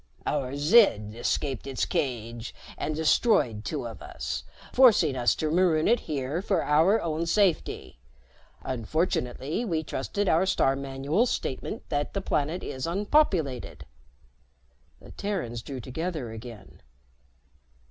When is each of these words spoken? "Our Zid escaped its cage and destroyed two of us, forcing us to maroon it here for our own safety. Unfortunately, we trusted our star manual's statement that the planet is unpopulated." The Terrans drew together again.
"Our 0.25 0.55
Zid 0.55 1.13
escaped 1.13 1.67
its 1.67 1.85
cage 1.85 2.55
and 2.75 2.95
destroyed 2.95 3.63
two 3.63 3.85
of 3.87 4.01
us, 4.01 4.43
forcing 4.73 5.15
us 5.15 5.35
to 5.35 5.51
maroon 5.51 5.87
it 5.87 5.99
here 6.09 6.41
for 6.41 6.63
our 6.63 6.99
own 6.99 7.27
safety. 7.27 7.99
Unfortunately, 8.63 9.63
we 9.63 9.83
trusted 9.83 10.27
our 10.27 10.47
star 10.47 10.75
manual's 10.75 11.29
statement 11.29 11.87
that 11.89 12.15
the 12.15 12.21
planet 12.21 12.63
is 12.63 12.87
unpopulated." 12.87 13.85
The 14.99 15.11
Terrans 15.11 15.61
drew 15.61 15.79
together 15.79 16.31
again. 16.31 16.81